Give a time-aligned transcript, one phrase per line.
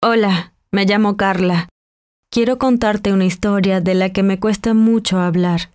[0.00, 1.68] Hola, me llamo Carla.
[2.30, 5.72] Quiero contarte una historia de la que me cuesta mucho hablar.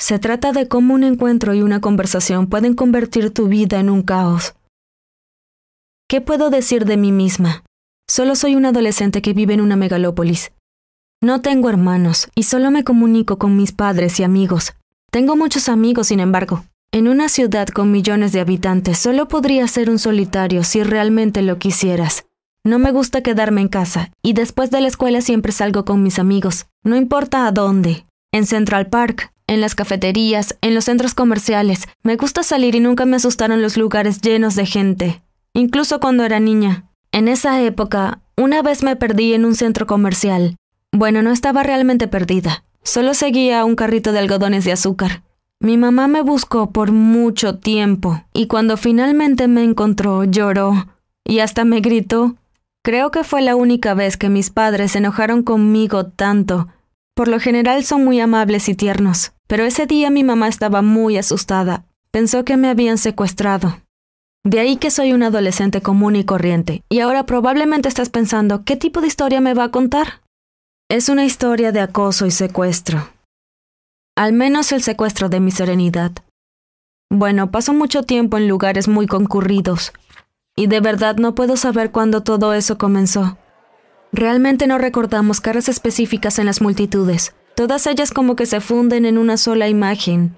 [0.00, 4.00] Se trata de cómo un encuentro y una conversación pueden convertir tu vida en un
[4.02, 4.54] caos.
[6.08, 7.64] ¿Qué puedo decir de mí misma?
[8.08, 10.52] Solo soy un adolescente que vive en una megalópolis.
[11.20, 14.72] No tengo hermanos y solo me comunico con mis padres y amigos.
[15.10, 16.64] Tengo muchos amigos, sin embargo.
[16.92, 21.58] En una ciudad con millones de habitantes solo podría ser un solitario si realmente lo
[21.58, 22.24] quisieras.
[22.64, 26.20] No me gusta quedarme en casa, y después de la escuela siempre salgo con mis
[26.20, 28.06] amigos, no importa a dónde.
[28.30, 31.88] En Central Park, en las cafeterías, en los centros comerciales.
[32.04, 35.22] Me gusta salir y nunca me asustaron los lugares llenos de gente,
[35.54, 36.88] incluso cuando era niña.
[37.10, 40.56] En esa época, una vez me perdí en un centro comercial.
[40.92, 45.22] Bueno, no estaba realmente perdida, solo seguía un carrito de algodones de azúcar.
[45.58, 50.86] Mi mamá me buscó por mucho tiempo, y cuando finalmente me encontró, lloró,
[51.24, 52.36] y hasta me gritó,
[52.84, 56.66] Creo que fue la única vez que mis padres se enojaron conmigo tanto.
[57.14, 61.16] Por lo general son muy amables y tiernos, pero ese día mi mamá estaba muy
[61.16, 61.84] asustada.
[62.10, 63.78] Pensó que me habían secuestrado.
[64.44, 68.76] De ahí que soy un adolescente común y corriente, y ahora probablemente estás pensando, ¿qué
[68.76, 70.20] tipo de historia me va a contar?
[70.90, 73.08] Es una historia de acoso y secuestro.
[74.16, 76.10] Al menos el secuestro de mi serenidad.
[77.08, 79.92] Bueno, paso mucho tiempo en lugares muy concurridos,
[80.56, 83.38] y de verdad no puedo saber cuándo todo eso comenzó.
[84.12, 89.18] Realmente no recordamos caras específicas en las multitudes, todas ellas como que se funden en
[89.18, 90.36] una sola imagen.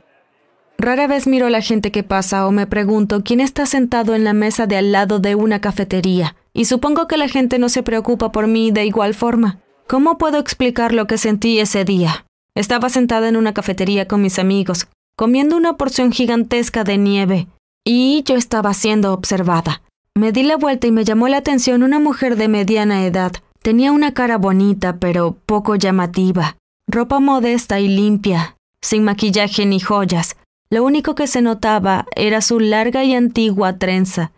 [0.78, 4.24] Rara vez miro a la gente que pasa o me pregunto quién está sentado en
[4.24, 7.82] la mesa de al lado de una cafetería, y supongo que la gente no se
[7.82, 9.60] preocupa por mí de igual forma.
[9.88, 12.26] ¿Cómo puedo explicar lo que sentí ese día?
[12.54, 17.48] Estaba sentada en una cafetería con mis amigos, comiendo una porción gigantesca de nieve,
[17.84, 19.82] y yo estaba siendo observada.
[20.16, 23.32] Me di la vuelta y me llamó la atención una mujer de mediana edad.
[23.62, 30.36] Tenía una cara bonita, pero poco llamativa, ropa modesta y limpia, sin maquillaje ni joyas.
[30.70, 34.32] Lo único que se notaba era su larga y antigua trenza.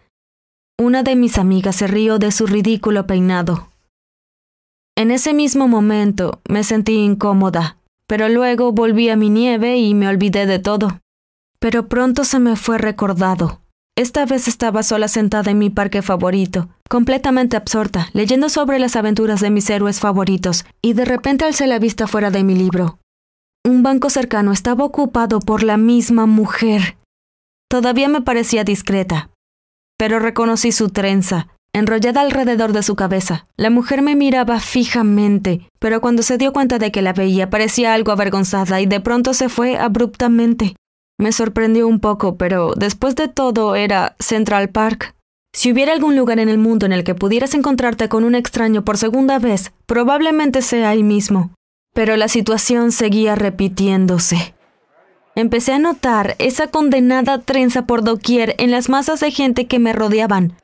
[0.79, 3.69] Una de mis amigas se rió de su ridículo peinado.
[4.97, 7.77] En ese mismo momento me sentí incómoda,
[8.07, 11.01] pero luego volví a mi nieve y me olvidé de todo.
[11.59, 13.61] Pero pronto se me fue recordado.
[13.99, 19.41] Esta vez estaba sola sentada en mi parque favorito, completamente absorta, leyendo sobre las aventuras
[19.41, 22.99] de mis héroes favoritos, y de repente alcé la vista fuera de mi libro.
[23.65, 26.99] Un banco cercano estaba ocupado por la misma mujer.
[27.71, 29.31] Todavía me parecía discreta,
[29.97, 33.47] pero reconocí su trenza, enrollada alrededor de su cabeza.
[33.57, 37.95] La mujer me miraba fijamente, pero cuando se dio cuenta de que la veía parecía
[37.95, 40.77] algo avergonzada y de pronto se fue abruptamente.
[41.19, 45.15] Me sorprendió un poco, pero después de todo era Central Park.
[45.53, 48.85] Si hubiera algún lugar en el mundo en el que pudieras encontrarte con un extraño
[48.85, 51.51] por segunda vez, probablemente sea ahí mismo.
[51.95, 54.55] Pero la situación seguía repitiéndose.
[55.35, 59.95] Empecé a notar esa condenada trenza por doquier en las masas de gente que me
[59.95, 60.59] rodeaban.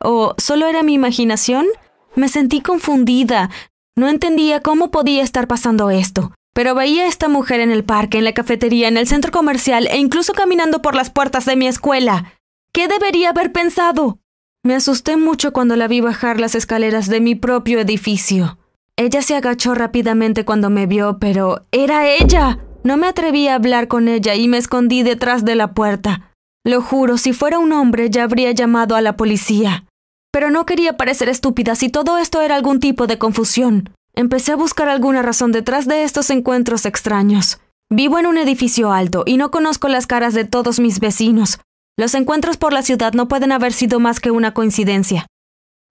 [0.00, 1.66] ¿O solo era mi imaginación?
[2.14, 3.50] Me sentí confundida.
[3.96, 6.32] No entendía cómo podía estar pasando esto.
[6.52, 9.86] Pero veía a esta mujer en el parque, en la cafetería, en el centro comercial
[9.86, 12.34] e incluso caminando por las puertas de mi escuela.
[12.72, 14.18] ¿Qué debería haber pensado?
[14.62, 18.58] Me asusté mucho cuando la vi bajar las escaleras de mi propio edificio.
[18.96, 22.58] Ella se agachó rápidamente cuando me vio, pero era ella.
[22.84, 26.34] No me atreví a hablar con ella y me escondí detrás de la puerta.
[26.64, 29.86] Lo juro, si fuera un hombre ya habría llamado a la policía.
[30.30, 33.90] Pero no quería parecer estúpida si todo esto era algún tipo de confusión.
[34.14, 37.60] Empecé a buscar alguna razón detrás de estos encuentros extraños.
[37.90, 41.60] Vivo en un edificio alto y no conozco las caras de todos mis vecinos.
[41.96, 45.26] Los encuentros por la ciudad no pueden haber sido más que una coincidencia.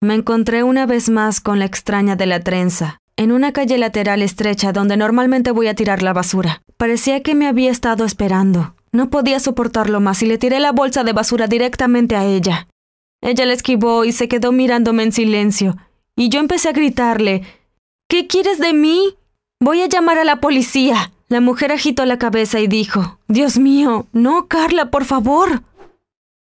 [0.02, 4.22] Me encontré una vez más con la extraña de la trenza, en una calle lateral
[4.22, 6.62] estrecha donde normalmente voy a tirar la basura.
[6.78, 8.76] Parecía que me había estado esperando.
[8.92, 12.68] No podía soportarlo más y le tiré la bolsa de basura directamente a ella.
[13.22, 15.76] Ella la esquivó y se quedó mirándome en silencio,
[16.16, 17.44] y yo empecé a gritarle,
[18.10, 19.16] ¿Qué quieres de mí?
[19.60, 21.12] Voy a llamar a la policía.
[21.28, 25.62] La mujer agitó la cabeza y dijo, Dios mío, no, Carla, por favor.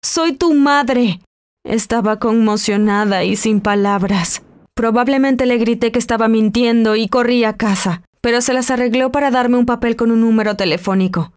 [0.00, 1.20] Soy tu madre.
[1.64, 4.42] Estaba conmocionada y sin palabras.
[4.74, 9.32] Probablemente le grité que estaba mintiendo y corrí a casa, pero se las arregló para
[9.32, 11.32] darme un papel con un número telefónico.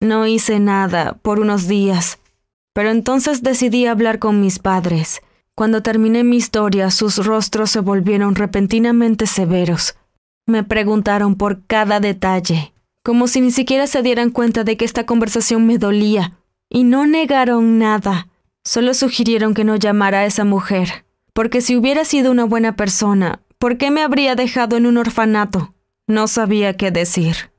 [0.00, 2.20] No hice nada por unos días,
[2.72, 5.22] pero entonces decidí hablar con mis padres.
[5.54, 9.96] Cuando terminé mi historia, sus rostros se volvieron repentinamente severos.
[10.46, 12.72] Me preguntaron por cada detalle,
[13.02, 16.38] como si ni siquiera se dieran cuenta de que esta conversación me dolía,
[16.68, 18.28] y no negaron nada.
[18.64, 21.04] Solo sugirieron que no llamara a esa mujer.
[21.32, 25.74] Porque si hubiera sido una buena persona, ¿por qué me habría dejado en un orfanato?
[26.06, 27.52] No sabía qué decir.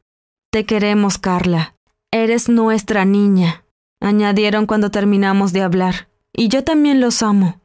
[0.51, 1.75] Te queremos, Carla.
[2.12, 3.66] Eres nuestra niña,
[4.00, 6.10] añadieron cuando terminamos de hablar.
[6.31, 7.62] Y yo también los amo.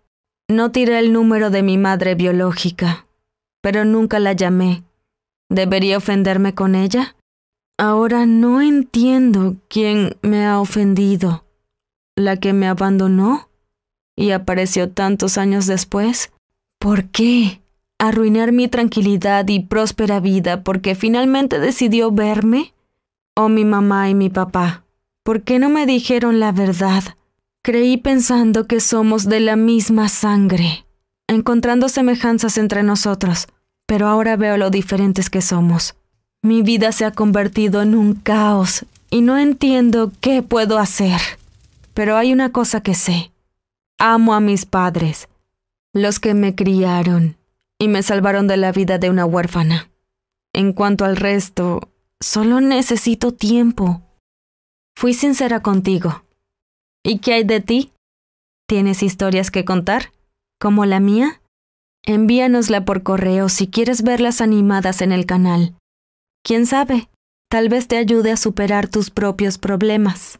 [0.50, 3.06] No tiré el número de mi madre biológica,
[3.60, 4.82] pero nunca la llamé.
[5.50, 7.16] ¿Debería ofenderme con ella?
[7.78, 11.44] Ahora no entiendo quién me ha ofendido.
[12.16, 13.50] ¿La que me abandonó?
[14.16, 16.32] ¿Y apareció tantos años después?
[16.80, 17.60] ¿Por qué?
[17.98, 22.72] ¿Arruinar mi tranquilidad y próspera vida porque finalmente decidió verme?
[23.36, 24.84] ¿O mi mamá y mi papá?
[25.24, 27.17] ¿Por qué no me dijeron la verdad?
[27.68, 30.86] Creí pensando que somos de la misma sangre,
[31.26, 33.46] encontrando semejanzas entre nosotros,
[33.84, 35.94] pero ahora veo lo diferentes que somos.
[36.40, 41.20] Mi vida se ha convertido en un caos y no entiendo qué puedo hacer.
[41.92, 43.32] Pero hay una cosa que sé.
[43.98, 45.28] Amo a mis padres,
[45.92, 47.36] los que me criaron
[47.78, 49.90] y me salvaron de la vida de una huérfana.
[50.54, 54.00] En cuanto al resto, solo necesito tiempo.
[54.96, 56.22] Fui sincera contigo.
[57.08, 57.90] ¿Y qué hay de ti?
[58.68, 60.12] ¿Tienes historias que contar?
[60.60, 61.40] ¿Como la mía?
[62.04, 65.74] Envíanosla por correo si quieres verlas animadas en el canal.
[66.44, 67.08] Quién sabe,
[67.50, 70.38] tal vez te ayude a superar tus propios problemas.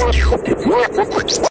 [0.00, 1.49] 僕もこっちだ。